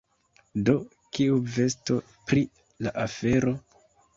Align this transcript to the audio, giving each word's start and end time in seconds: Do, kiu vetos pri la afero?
Do, 0.69 0.73
kiu 1.17 1.37
vetos 1.57 2.17
pri 2.31 2.43
la 2.87 2.95
afero? 3.07 3.55